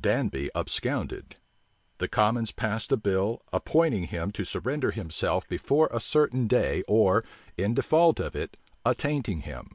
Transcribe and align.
Danby 0.00 0.50
absconded. 0.54 1.36
The 1.98 2.08
commons 2.08 2.52
passed 2.52 2.90
a 2.90 2.96
bill, 2.96 3.42
appointing 3.52 4.04
him 4.04 4.30
to 4.30 4.42
surrender 4.46 4.92
himself 4.92 5.46
before 5.46 5.90
a 5.92 6.00
certain 6.00 6.46
day, 6.46 6.82
or, 6.88 7.22
in 7.58 7.74
default 7.74 8.18
of 8.18 8.34
it, 8.34 8.56
attainting 8.86 9.42
him. 9.42 9.72